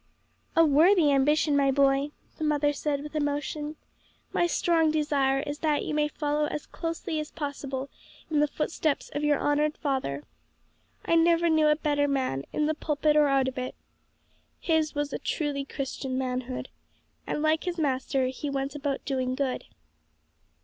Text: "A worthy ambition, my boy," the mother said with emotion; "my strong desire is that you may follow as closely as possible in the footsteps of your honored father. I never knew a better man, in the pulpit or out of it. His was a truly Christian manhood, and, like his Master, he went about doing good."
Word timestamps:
"A 0.55 0.65
worthy 0.65 1.11
ambition, 1.11 1.55
my 1.55 1.69
boy," 1.69 2.09
the 2.39 2.43
mother 2.43 2.73
said 2.73 3.03
with 3.03 3.13
emotion; 3.15 3.75
"my 4.33 4.47
strong 4.47 4.89
desire 4.89 5.41
is 5.41 5.59
that 5.59 5.85
you 5.85 5.93
may 5.93 6.07
follow 6.07 6.47
as 6.47 6.65
closely 6.65 7.19
as 7.19 7.29
possible 7.29 7.87
in 8.27 8.39
the 8.39 8.47
footsteps 8.47 9.11
of 9.13 9.23
your 9.23 9.37
honored 9.37 9.77
father. 9.77 10.23
I 11.05 11.13
never 11.13 11.49
knew 11.49 11.67
a 11.67 11.75
better 11.75 12.07
man, 12.07 12.45
in 12.51 12.65
the 12.65 12.73
pulpit 12.73 13.15
or 13.15 13.27
out 13.27 13.47
of 13.47 13.59
it. 13.59 13.75
His 14.59 14.95
was 14.95 15.13
a 15.13 15.19
truly 15.19 15.65
Christian 15.65 16.17
manhood, 16.17 16.69
and, 17.27 17.43
like 17.43 17.65
his 17.65 17.77
Master, 17.77 18.25
he 18.25 18.49
went 18.49 18.73
about 18.73 19.05
doing 19.05 19.35
good." 19.35 19.65